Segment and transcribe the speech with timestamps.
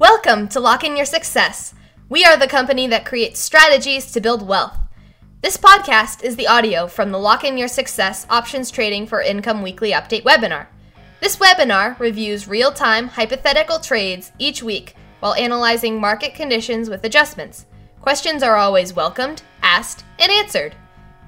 [0.00, 1.72] Welcome to Lock In Your Success.
[2.08, 4.76] We are the company that creates strategies to build wealth.
[5.40, 9.62] This podcast is the audio from the Lock In Your Success Options Trading for Income
[9.62, 10.66] Weekly Update webinar.
[11.20, 17.66] This webinar reviews real time hypothetical trades each week while analyzing market conditions with adjustments.
[18.00, 20.74] Questions are always welcomed, asked, and answered.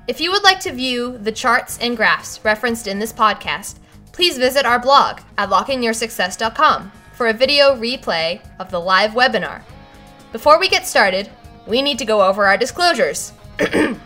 [0.08, 3.76] If you would like to view the charts and graphs referenced in this podcast,
[4.10, 9.62] please visit our blog at lockinyoursuccess.com for a video replay of the live webinar.
[10.32, 11.30] Before we get started,
[11.66, 13.32] we need to go over our disclosures.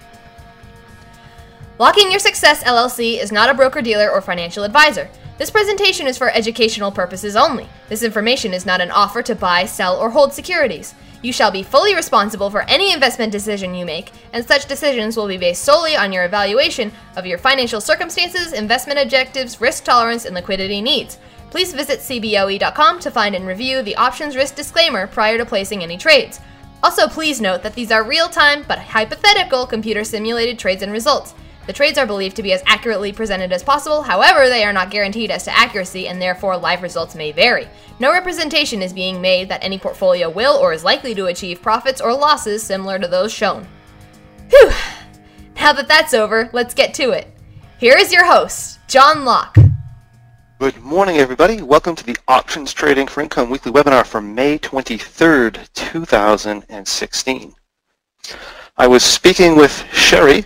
[1.79, 5.11] Lock In Your Success LLC is not a broker dealer or financial advisor.
[5.39, 7.67] This presentation is for educational purposes only.
[7.89, 10.95] This information is not an offer to buy, sell, or hold securities.
[11.23, 15.27] You shall be fully responsible for any investment decision you make, and such decisions will
[15.27, 20.35] be based solely on your evaluation of your financial circumstances, investment objectives, risk tolerance, and
[20.35, 21.19] liquidity needs.
[21.51, 25.99] Please visit CBOE.com to find and review the options risk disclaimer prior to placing any
[25.99, 26.41] trades.
[26.83, 31.35] Also, please note that these are real time but hypothetical computer simulated trades and results.
[31.67, 34.91] The trades are believed to be as accurately presented as possible, however, they are not
[34.91, 37.69] guaranteed as to accuracy and therefore live results may vary.
[37.99, 42.01] No representation is being made that any portfolio will or is likely to achieve profits
[42.01, 43.69] or losses similar to those shown.
[44.49, 44.73] Whew!
[45.57, 47.29] Now that that's over, let's get to it.
[47.79, 49.57] Here is your host, John Locke.
[50.61, 51.63] Good morning, everybody.
[51.63, 57.55] Welcome to the Options Trading for Income weekly webinar for May 23rd, 2016.
[58.77, 60.45] I was speaking with Sherry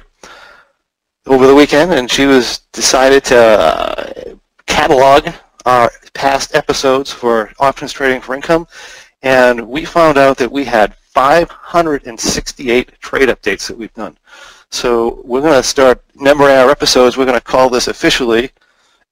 [1.26, 4.36] over the weekend, and she was decided to uh,
[4.68, 5.30] catalog
[5.66, 8.68] our past episodes for Options Trading for Income,
[9.22, 14.16] and we found out that we had 568 trade updates that we've done.
[14.70, 17.16] So we're going to start numbering our episodes.
[17.16, 18.52] We're going to call this officially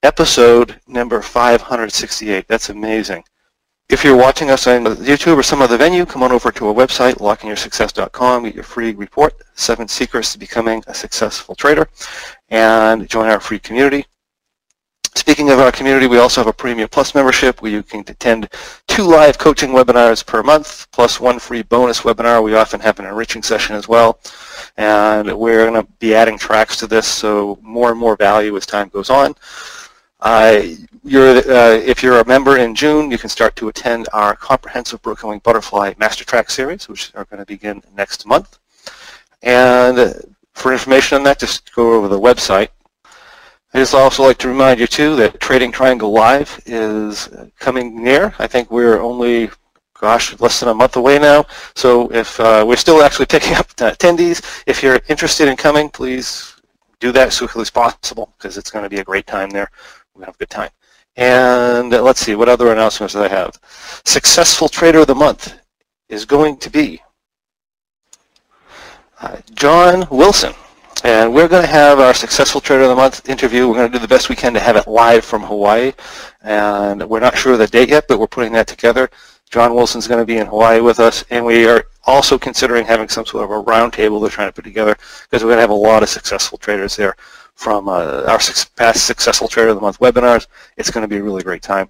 [0.03, 2.49] episode number 568.
[2.49, 3.25] That's amazing.
[3.89, 6.75] If you're watching us on YouTube or some other venue, come on over to our
[6.75, 11.89] website, lockinyoursuccess.com, get your free report, Seven Secrets to Becoming a Successful Trader,
[12.49, 14.07] and join our free community.
[15.15, 18.49] Speaking of our community, we also have a Premium Plus membership where you can attend
[18.89, 22.43] two live coaching webinars per month, plus one free bonus webinar.
[22.43, 24.19] We often have an enriching session as well.
[24.79, 28.65] And we're going to be adding tracks to this, so more and more value as
[28.65, 29.35] time goes on.
[30.23, 30.63] Uh,
[31.03, 35.03] you're, uh, if you're a member in June, you can start to attend our comprehensive
[35.03, 38.61] Broken Wing Butterfly Master Track series, which are going to begin next month.
[39.43, 40.15] And
[40.55, 42.69] for information on that, just go over the website.
[43.75, 47.29] I just also like to remind you too that Trading Triangle Live is
[47.59, 48.33] coming near.
[48.39, 49.51] I think we're only,
[49.99, 51.47] gosh, less than a month away now.
[51.75, 56.55] So if uh, we're still actually picking up attendees, if you're interested in coming, please
[57.01, 59.69] do that as quickly as possible because it's going to be a great time there
[60.15, 60.71] we have a good time.
[61.17, 63.59] And let's see, what other announcements do I have?
[64.05, 65.55] Successful Trader of the Month
[66.09, 67.01] is going to be
[69.21, 70.55] uh, John Wilson.
[71.05, 73.67] And we're going to have our Successful Trader of the Month interview.
[73.67, 75.93] We're going to do the best we can to have it live from Hawaii.
[76.43, 79.11] And we're not sure of the date yet, but we're putting that together.
[79.51, 83.09] John Wilson's going to be in Hawaii with us, and we are also considering having
[83.09, 85.71] some sort of a roundtable they're trying to put together because we're going to have
[85.71, 87.15] a lot of successful traders there
[87.63, 88.41] from uh, our
[88.75, 90.49] past Successful Trader of the Month webinars.
[90.77, 91.89] It's going to be a really great time.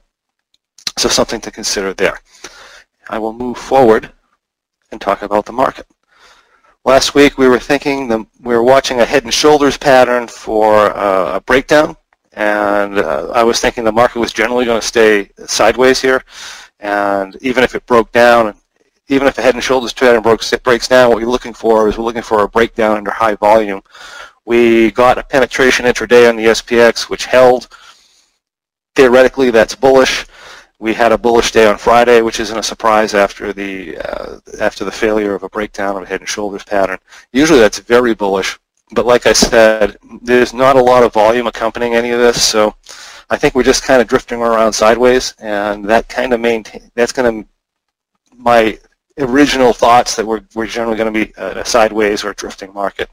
[0.99, 2.21] So something to consider there.
[3.09, 4.13] I will move forward
[4.91, 5.87] and talk about the market.
[6.85, 10.95] Last week we were thinking the, we were watching a head and shoulders pattern for
[10.95, 11.97] uh, a breakdown,
[12.35, 16.23] and uh, I was thinking the market was generally going to stay sideways here,
[16.81, 18.55] and even if it broke down,
[19.09, 21.97] even if a head and shoulders pattern broke, breaks down, what we're looking for is
[21.97, 23.81] we're looking for a breakdown under high volume
[24.45, 27.69] we got a penetration intraday on the SPX, which held.
[28.95, 30.27] Theoretically, that's bullish.
[30.79, 34.85] We had a bullish day on Friday, which isn't a surprise after the uh, after
[34.85, 36.99] the failure of a breakdown of a head and shoulders pattern.
[37.33, 38.59] Usually, that's very bullish.
[38.91, 42.75] But like I said, there's not a lot of volume accompanying any of this, so
[43.31, 47.13] I think we're just kind of drifting around sideways, and that kind of maintain that's
[47.13, 47.49] going to
[48.37, 48.79] my
[49.19, 53.11] original thoughts that we're, we're generally going to be a sideways or a drifting market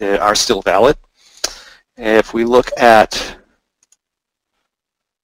[0.00, 0.96] uh, are still valid.
[1.96, 3.36] If we look at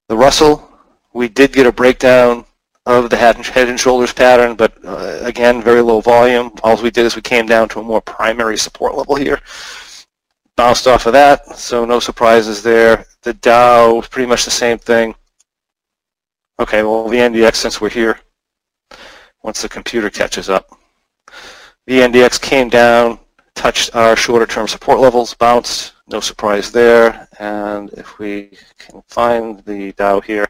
[0.09, 0.71] the Russell,
[1.13, 2.45] we did get a breakdown
[2.85, 3.37] of the head
[3.69, 6.53] and shoulders pattern, but uh, again, very low volume.
[6.63, 9.41] All we did is we came down to a more primary support level here.
[10.57, 13.05] Bounced off of that, so no surprises there.
[13.23, 15.15] The Dow pretty much the same thing.
[16.59, 18.21] Okay, well, the NDX, since we're here,
[19.47, 20.79] once the computer catches up.
[21.87, 23.19] The NDX came down,
[23.55, 27.29] touched our shorter term support levels, bounced, no surprise there.
[27.39, 30.47] And if we can find the Dow here,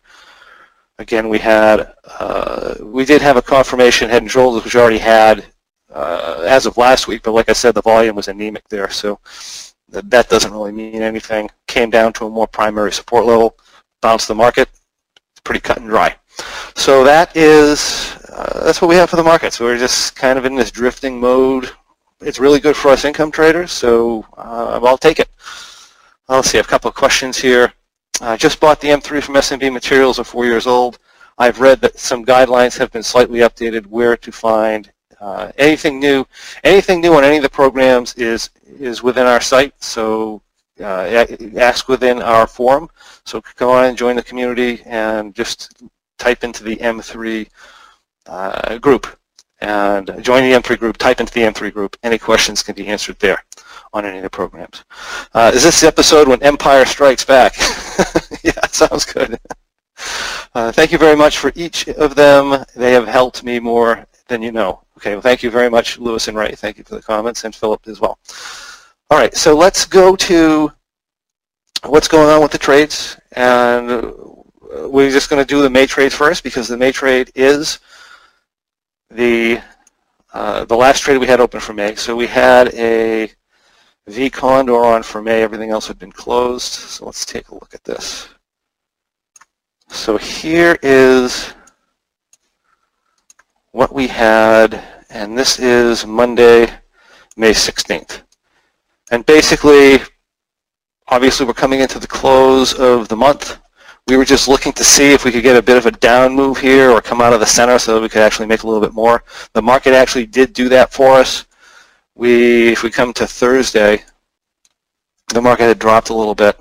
[0.98, 4.98] Again, we had uh, we did have a confirmation head and shoulders, which we already
[4.98, 5.44] had
[5.92, 9.20] uh, as of last week, but like I said, the volume was anemic there, so
[9.90, 11.50] that doesn't really mean anything.
[11.68, 13.58] Came down to a more primary support level,
[14.00, 14.70] bounced the market.
[15.44, 16.16] Pretty cut and dry.
[16.74, 18.16] So that is
[18.64, 19.52] that's what we have for the market.
[19.52, 21.70] So we're just kind of in this drifting mode.
[22.20, 25.28] It's really good for us income traders, so uh, I'll take it.
[26.28, 27.72] Let's see, I have a couple of questions here.
[28.20, 30.98] I just bought the M3 from SMB Materials, of four years old.
[31.38, 34.90] I've read that some guidelines have been slightly updated where to find
[35.20, 36.26] uh, anything new.
[36.64, 40.42] Anything new on any of the programs is is within our site, so
[40.80, 42.88] uh, ask within our forum.
[43.24, 45.82] So go on and join the community and just
[46.18, 47.48] type into the M3
[48.26, 49.06] uh, group
[49.60, 51.96] and join the M3 group, type into the M3 group.
[52.02, 53.42] Any questions can be answered there
[53.92, 54.84] on any of the programs.
[55.32, 57.54] Uh, is this the episode when Empire Strikes Back?
[58.42, 59.38] yeah, sounds good.
[60.54, 62.64] Uh, thank you very much for each of them.
[62.74, 64.82] They have helped me more than you know.
[64.98, 66.52] Okay, well, thank you very much, Lewis and Ray.
[66.52, 68.18] Thank you for the comments, and Philip as well.
[69.10, 70.72] All right, so let's go to
[71.84, 74.02] what's going on with the trades, and
[74.60, 77.78] we're just going to do the May trade first because the May trade is
[79.10, 79.60] the
[80.32, 81.94] uh, the last trade we had open for May.
[81.94, 83.30] So we had a
[84.06, 85.42] V Condor on for May.
[85.42, 86.72] Everything else had been closed.
[86.72, 88.28] So let's take a look at this.
[89.88, 91.54] So here is
[93.72, 96.68] what we had, and this is Monday,
[97.36, 98.22] May 16th.
[99.10, 100.00] And basically,
[101.08, 103.58] obviously we're coming into the close of the month.
[104.06, 106.32] We were just looking to see if we could get a bit of a down
[106.32, 108.66] move here or come out of the center so that we could actually make a
[108.66, 109.24] little bit more.
[109.52, 111.44] The market actually did do that for us.
[112.14, 114.04] We, if we come to Thursday,
[115.34, 116.56] the market had dropped a little bit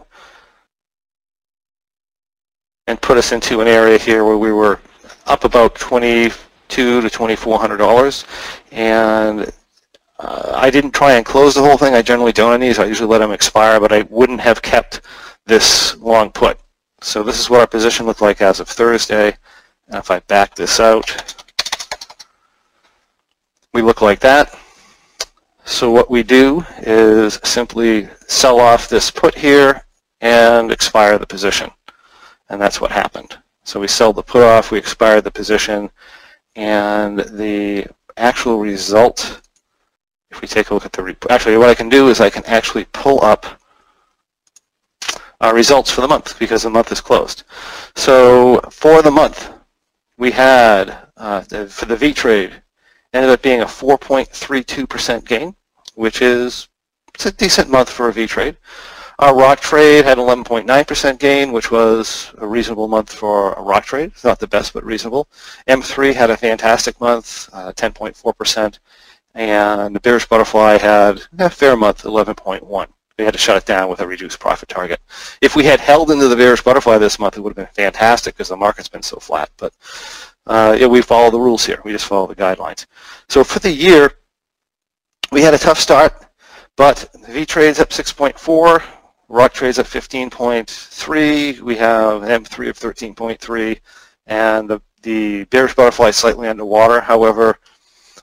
[2.87, 4.79] and put us into an area here where we were
[5.27, 8.25] up about 22 to 2400 dollars
[8.71, 9.51] and
[10.17, 11.93] uh, I didn't try and close the whole thing.
[11.93, 12.79] I generally don't on these.
[12.79, 15.01] I usually let them expire, but I wouldn't have kept
[15.45, 16.57] this long put.
[17.05, 19.37] So this is what our position looked like as of Thursday.
[19.87, 21.35] And if I back this out,
[23.73, 24.57] we look like that.
[25.65, 29.85] So what we do is simply sell off this put here
[30.19, 31.69] and expire the position.
[32.49, 33.37] And that's what happened.
[33.63, 35.91] So we sell the put off, we expire the position,
[36.55, 37.85] and the
[38.17, 39.41] actual result,
[40.31, 42.43] if we take a look at the, actually what I can do is I can
[42.47, 43.61] actually pull up
[45.41, 47.43] uh, results for the month because the month is closed.
[47.95, 49.51] So for the month,
[50.17, 52.61] we had, uh, for the V-Trade,
[53.13, 55.55] ended up being a 4.32% gain,
[55.95, 56.67] which is
[57.13, 58.57] it's a decent month for a V-Trade.
[59.19, 64.11] Our rock trade had 11.9% gain, which was a reasonable month for a rock trade.
[64.11, 65.29] It's not the best, but reasonable.
[65.69, 68.69] M3 had a fantastic month, 10.4%, uh,
[69.33, 73.89] and the bearish butterfly had a fair month, 11.1 we had to shut it down
[73.89, 74.99] with a reduced profit target.
[75.41, 78.35] If we had held into the bearish butterfly this month, it would have been fantastic
[78.35, 79.49] because the market's been so flat.
[79.57, 79.73] But
[80.45, 81.81] uh, yeah, we follow the rules here.
[81.85, 82.85] We just follow the guidelines.
[83.29, 84.11] So for the year,
[85.31, 86.27] we had a tough start,
[86.75, 88.83] but V trades up 6.4,
[89.27, 91.61] Rock trades up 15.3.
[91.61, 93.79] We have M3 of 13.3,
[94.27, 96.99] and the the bearish butterfly is slightly underwater.
[96.99, 97.59] However,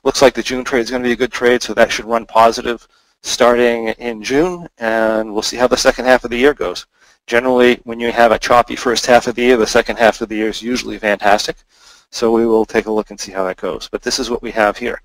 [0.03, 2.05] looks like the June trade is going to be a good trade, so that should
[2.05, 2.87] run positive
[3.23, 6.85] starting in June, and we'll see how the second half of the year goes.
[7.25, 10.29] Generally, when you have a choppy first half of the year, the second half of
[10.29, 11.55] the year is usually fantastic.
[12.11, 13.87] So we will take a look and see how that goes.
[13.89, 15.01] But this is what we have here.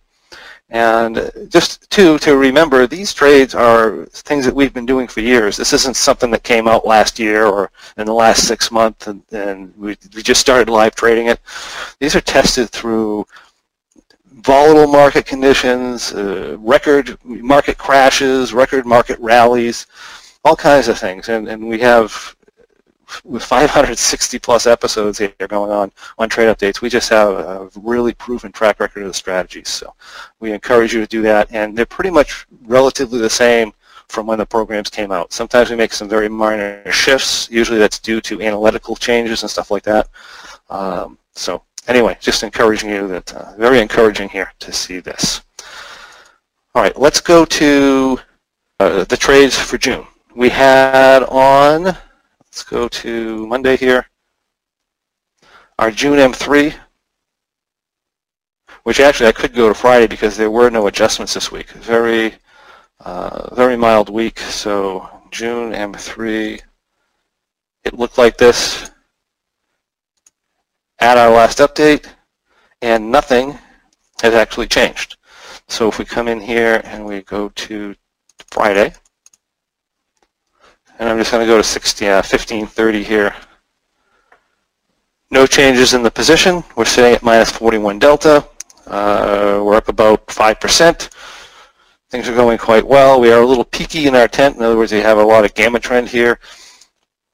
[0.71, 5.57] And just to, to remember, these trades are things that we've been doing for years.
[5.57, 9.23] This isn't something that came out last year or in the last six months and,
[9.33, 11.41] and we, we just started live trading it.
[12.01, 13.27] These are tested through
[14.43, 19.87] volatile market conditions, uh, record market crashes, record market rallies,
[20.45, 21.29] all kinds of things.
[21.29, 22.37] And, and we have,
[23.25, 28.15] with 560 plus episodes here going on on trade updates, we just have a really
[28.15, 29.69] proven track record of the strategies.
[29.69, 29.95] So
[30.41, 31.49] we encourage you to do that.
[31.51, 33.73] And they're pretty much relatively the same
[34.09, 35.33] from when the programs came out.
[35.33, 37.49] Sometimes we make some very minor shifts.
[37.51, 40.09] Usually that's due to analytical changes and stuff like that.
[40.71, 45.43] Um, so anyway, just encouraging you that, uh, very encouraging here to see this.
[46.75, 48.21] All right, let's go to
[48.79, 50.07] uh, the trades for June.
[50.37, 54.07] We had on, let's go to Monday here,
[55.79, 56.75] our June M3,
[58.85, 61.71] which actually I could go to Friday because there were no adjustments this week.
[61.71, 62.35] Very,
[63.01, 64.39] uh, very mild week.
[64.39, 66.61] So June M3,
[67.85, 68.91] it looked like this
[71.01, 72.07] at our last update,
[72.83, 73.59] and nothing
[74.23, 75.17] has actually changed.
[75.69, 77.95] So if we come in here and we go to
[78.51, 78.93] Friday,
[80.99, 83.35] and I'm just going to go to 60, uh, 1530 here.
[85.31, 86.65] No changes in the position.
[86.75, 88.49] We're sitting at minus 41 delta.
[88.87, 91.11] Uh, we're up about 5%.
[92.11, 93.21] Things are going quite well.
[93.21, 94.57] We are a little peaky in our tent.
[94.57, 96.41] In other words, we have a lot of gamma trend here.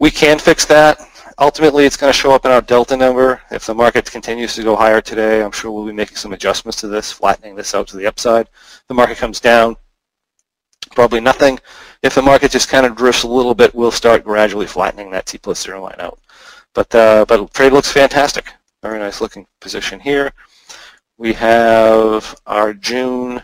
[0.01, 0.99] We can fix that.
[1.39, 3.41] Ultimately, it's going to show up in our delta number.
[3.51, 6.81] If the market continues to go higher today, I'm sure we'll be making some adjustments
[6.81, 8.49] to this, flattening this out to the upside.
[8.87, 9.77] the market comes down,
[10.93, 11.59] probably nothing.
[12.03, 15.27] If the market just kind of drifts a little bit, we'll start gradually flattening that
[15.27, 16.21] T plus zero line out.
[16.73, 18.53] But uh, but trade looks fantastic.
[18.83, 20.33] Very nice looking position here.
[21.17, 23.43] We have our June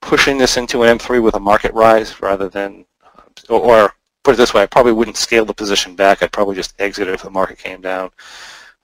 [0.00, 2.84] pushing this into an M3 with a market rise rather than,
[3.48, 3.92] or, or
[4.24, 6.22] put it this way, I probably wouldn't scale the position back.
[6.22, 8.10] I'd probably just exit it if the market came down.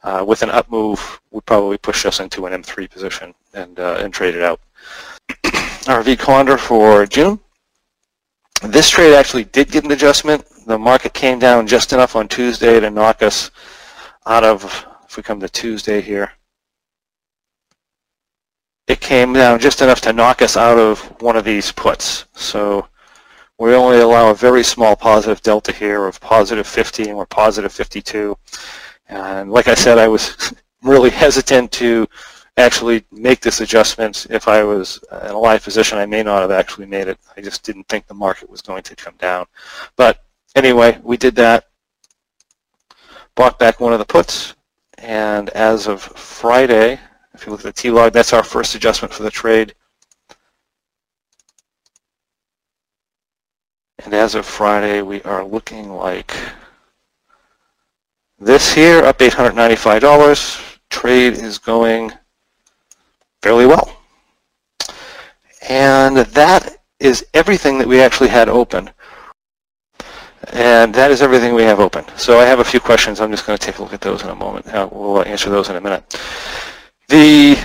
[0.05, 3.99] Uh, with an up move, would probably push us into an M3 position and, uh,
[4.01, 4.61] and trade it out.
[5.89, 7.41] Our V Condor for June.
[8.63, 10.45] This trade actually did get an adjustment.
[10.69, 13.51] The market came down just enough on Tuesday to knock us
[14.27, 16.31] out of, if we come to Tuesday here,
[18.87, 22.27] it came down just enough to knock us out of one of these puts.
[22.35, 22.87] So
[23.59, 27.73] we only allow a very small positive delta here of positive 50 and we're positive
[27.73, 28.37] 52.
[29.09, 32.07] And like I said, I was really hesitant to
[32.59, 34.27] actually make this adjustment.
[34.29, 37.19] If I was in a live position, I may not have actually made it.
[37.39, 39.47] I just didn't think the market was going to come down.
[39.97, 40.25] But
[40.59, 41.65] anyway, we did that.
[43.35, 44.55] Bought back one of the puts.
[44.99, 46.99] And as of Friday,
[47.33, 49.75] if you look at the T-log, that's our first adjustment for the trade.
[54.05, 56.35] And as of Friday, we are looking like
[58.39, 60.79] this here, up $895.
[60.91, 62.13] Trade is going
[63.43, 63.97] fairly well.
[65.69, 68.91] And that is everything that we actually had open.
[70.53, 72.05] And that is everything we have open.
[72.17, 73.21] So I have a few questions.
[73.21, 74.67] I'm just going to take a look at those in a moment.
[74.67, 76.19] Uh, we'll answer those in a minute.
[77.09, 77.59] The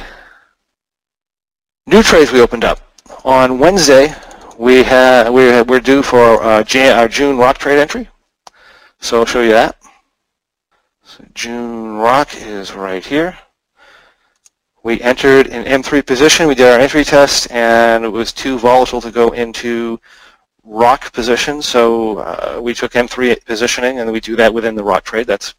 [1.88, 2.80] new trades we opened up.
[3.24, 4.14] On Wednesday,
[4.58, 8.10] we have, we we're due for uh, our June rock trade entry.
[9.00, 9.78] So I'll show you that.
[11.04, 13.38] So June rock is right here.
[14.84, 16.48] We entered in M3 position.
[16.48, 20.00] We did our entry test, and it was too volatile to go into
[20.64, 21.62] rock position.
[21.62, 25.28] So uh, we took M3 positioning, and we do that within the rock trade.
[25.28, 25.56] That's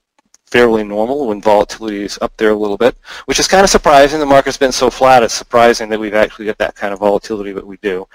[0.46, 2.96] fairly normal when volatility is up there a little bit,
[3.26, 4.20] which is kind of surprising.
[4.20, 7.52] The market's been so flat, it's surprising that we've actually got that kind of volatility,
[7.52, 8.06] but we do.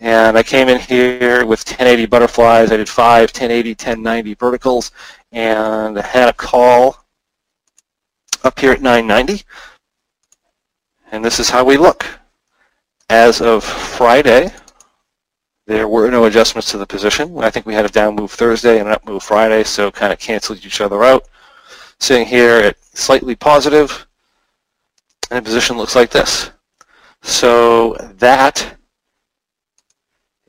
[0.00, 2.70] And I came in here with 1080 butterflies.
[2.70, 4.92] I did five 1080, 1090 verticals,
[5.32, 7.02] and I had a call
[8.44, 9.42] up here at 990
[11.12, 12.06] and this is how we look.
[13.08, 14.52] As of Friday,
[15.66, 17.38] there were no adjustments to the position.
[17.38, 20.12] I think we had a down move Thursday and an up move Friday, so kind
[20.12, 21.28] of canceled each other out.
[21.98, 24.06] Sitting here at slightly positive,
[25.30, 26.50] and the position looks like this.
[27.22, 28.76] So that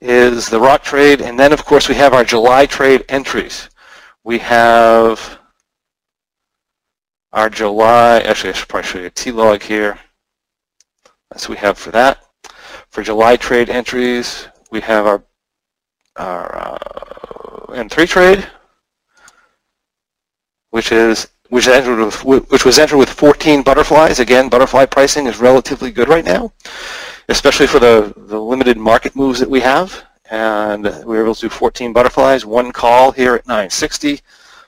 [0.01, 3.69] is the rock trade, and then of course we have our July trade entries.
[4.23, 5.39] We have
[7.33, 9.97] our July, actually I should probably show you a T-log here.
[11.31, 12.19] That's what we have for that.
[12.89, 15.23] For July trade entries, we have our,
[16.15, 18.47] our uh, M3 trade,
[20.71, 24.19] which is which entered with, which was entered with 14 butterflies.
[24.19, 26.51] Again, butterfly pricing is relatively good right now,
[27.29, 30.03] especially for the, the limited market moves that we have.
[30.29, 32.45] And we were able to do 14 butterflies.
[32.45, 34.19] One call here at 960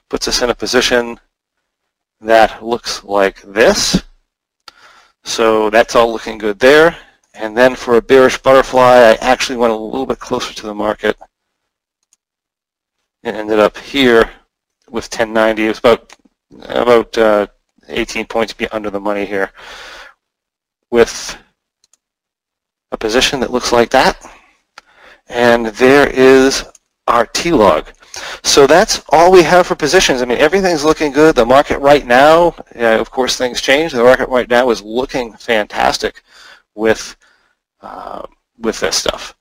[0.10, 1.20] puts us in a position
[2.22, 4.02] that looks like this.
[5.24, 6.98] So that's all looking good there.
[7.40, 10.74] And then for a bearish butterfly, I actually went a little bit closer to the
[10.74, 11.18] market
[13.24, 14.30] and ended up here
[14.90, 15.64] with 1090.
[15.64, 16.16] It was about
[16.64, 17.48] about uh,
[17.88, 19.52] 18 points under the money here.
[20.92, 21.38] with
[22.92, 24.18] a position that looks like that.
[25.28, 26.66] And there is
[27.08, 27.88] our T-log.
[28.44, 30.22] So that's all we have for positions.
[30.22, 31.36] I mean, everything's looking good.
[31.36, 33.94] The market right now, of course, things change.
[33.94, 36.24] The market right now is looking fantastic
[36.76, 37.16] with
[37.82, 38.26] uh,
[38.58, 39.36] with this stuff.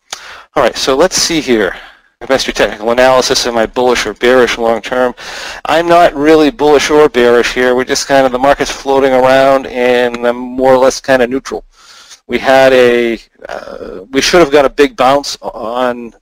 [0.55, 1.77] All right, so let's see here.
[2.21, 5.15] Investor technical analysis, am I bullish or bearish long term?
[5.67, 7.77] I'm not really bullish or bearish here.
[7.77, 11.31] We're just kind of, the market's floating around and I'm more or less kind of
[11.31, 11.65] neutral.
[12.27, 16.13] We had a, uh, we should have got a big bounce on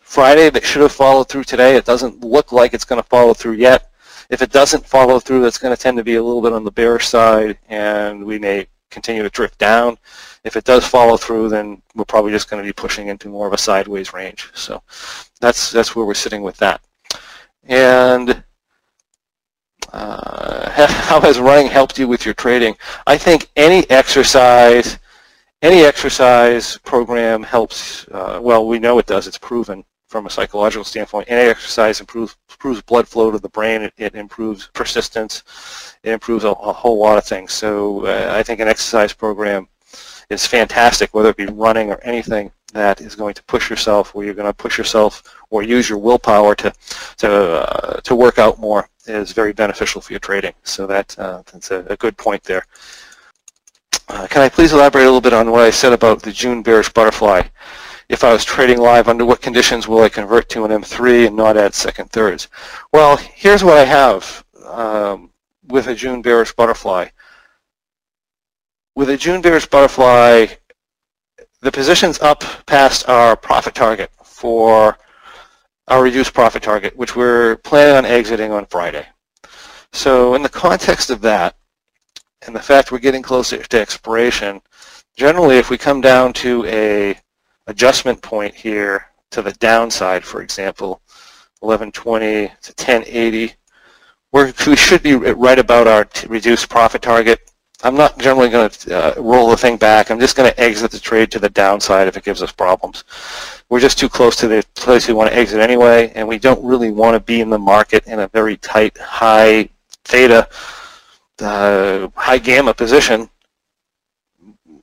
[0.00, 1.74] Friday that should have followed through today.
[1.74, 3.90] It doesn't look like it's going to follow through yet.
[4.28, 6.64] If it doesn't follow through, that's going to tend to be a little bit on
[6.64, 9.98] the bearish side and we may continue to drift down.
[10.44, 13.46] If it does follow through, then we're probably just going to be pushing into more
[13.46, 14.50] of a sideways range.
[14.54, 14.82] So
[15.40, 16.80] that's that's where we're sitting with that.
[17.64, 18.42] And
[19.92, 22.76] uh, how has running helped you with your trading?
[23.06, 24.98] I think any exercise,
[25.62, 28.06] any exercise program helps.
[28.08, 29.26] Uh, well, we know it does.
[29.26, 31.30] It's proven from a psychological standpoint.
[31.30, 33.82] Any exercise improves, improves blood flow to the brain.
[33.82, 35.44] It, it improves persistence.
[36.02, 37.52] It improves a, a, whole lot of things.
[37.52, 39.68] So uh, I think an exercise program
[40.28, 44.24] is fantastic, whether it be running or anything that is going to push yourself, where
[44.24, 46.72] you're going to push yourself or use your willpower to
[47.18, 50.54] to uh, to work out more is very beneficial for your trading.
[50.64, 52.66] So that uh, that's a, a, good point there.
[54.08, 56.62] Uh, can I please elaborate a little bit on what I said about the June
[56.62, 57.42] bearish butterfly?
[58.10, 61.36] If I was trading live, under what conditions will I convert to an M3 and
[61.36, 62.48] not add second thirds?
[62.92, 65.30] Well, here's what I have um,
[65.68, 67.06] with a June bearish butterfly.
[68.96, 70.46] With a June bearish butterfly,
[71.60, 74.98] the position's up past our profit target for
[75.86, 79.06] our reduced profit target, which we're planning on exiting on Friday.
[79.92, 81.54] So in the context of that,
[82.44, 84.62] and the fact we're getting closer to expiration,
[85.16, 87.16] generally if we come down to a
[87.70, 91.00] adjustment point here to the downside, for example,
[91.60, 93.54] 1120 to 1080,
[94.32, 97.50] We're, we should be right about our reduced profit target
[97.82, 100.10] I'm not generally going to uh, roll the thing back.
[100.10, 103.04] I'm just going to exit the trade to the downside if it gives us problems.
[103.70, 106.62] We're just too close to the place we want to exit anyway, and we don't
[106.62, 109.70] really want to be in the market in a very tight, high
[110.04, 110.48] theta,
[111.40, 113.30] uh, high gamma position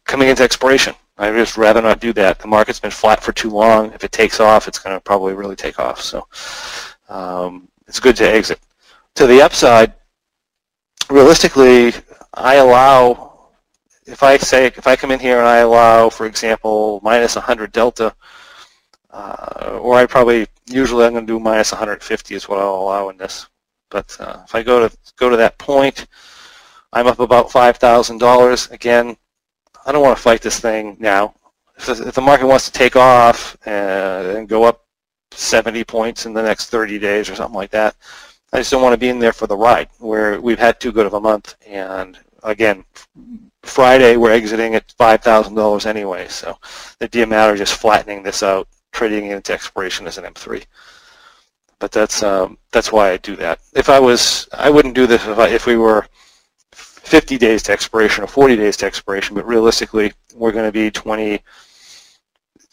[0.06, 0.96] coming into expiration.
[1.18, 2.40] I'd just rather not do that.
[2.40, 3.92] The market's been flat for too long.
[3.94, 6.00] If it takes off, it's going to probably really take off.
[6.02, 6.28] So
[7.10, 8.60] um, it's good to exit.
[9.16, 9.94] To the upside,
[11.10, 11.94] realistically,
[12.34, 13.50] I allow,
[14.06, 17.72] if I say, if I come in here and I allow, for example, minus 100
[17.72, 18.16] delta,
[19.10, 23.10] uh, or I probably, usually I'm going to do minus 150 is what I'll allow
[23.10, 23.48] in this.
[23.90, 26.06] But uh, if I go to go to that point,
[26.94, 28.72] I'm up about $5,000.
[28.72, 29.18] Again,
[29.88, 31.34] I don't want to fight this thing now.
[31.78, 34.86] If, if the market wants to take off and, and go up
[35.32, 37.96] 70 points in the next 30 days or something like that,
[38.52, 40.92] I just don't want to be in there for the ride where we've had too
[40.92, 41.56] good of a month.
[41.66, 42.84] And again,
[43.64, 46.28] Friday we're exiting at $5,000 anyway.
[46.28, 46.58] So
[47.00, 50.66] the would matter just flattening this out, trading it into expiration as an M3.
[51.80, 53.60] But that's um, that's why I do that.
[53.74, 56.08] If I was, I wouldn't do this if, I, if we were
[57.08, 59.36] 50 days to expiration or 40 days to expiration.
[59.36, 61.42] But realistically, we're going to be 20.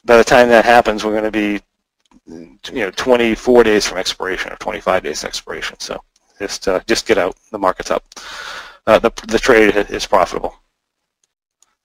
[0.05, 1.61] By the time that happens, we're going to be
[2.27, 5.79] you know 24 days from expiration or 25 days to expiration.
[5.79, 6.03] So
[6.39, 7.37] just uh, just get out.
[7.53, 8.05] The market's up.
[8.87, 10.55] Uh, the the trade is profitable.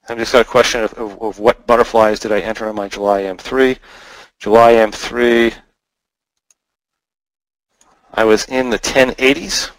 [0.10, 2.88] I've just got a question of, of, of, what butterflies did I enter in my
[2.88, 3.78] July M3.
[4.40, 5.54] July M3,
[8.16, 9.70] I was in the 1080s.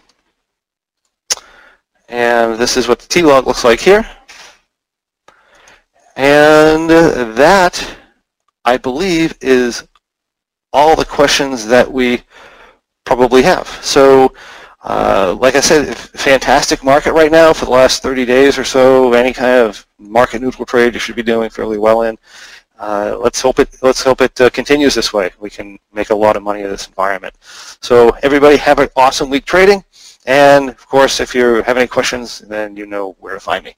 [2.11, 4.05] And this is what the T-log looks like here.
[6.17, 7.97] And that,
[8.65, 9.87] I believe, is
[10.73, 12.23] all the questions that we
[13.05, 13.69] probably have.
[13.83, 14.35] So,
[14.83, 19.13] uh, like I said, fantastic market right now for the last 30 days or so.
[19.13, 22.19] Any kind of market neutral trade you should be doing fairly well in.
[22.79, 25.31] Uh, let's hope it let's hope it uh, continues this way.
[25.39, 27.35] We can make a lot of money in this environment.
[27.83, 29.85] So everybody have an awesome week trading.
[30.31, 33.75] And of course, if you have any questions, then you know where to find me.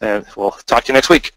[0.00, 1.32] And we'll talk to you next week.